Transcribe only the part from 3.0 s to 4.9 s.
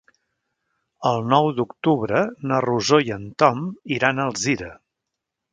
i en Tom iran a Alzira.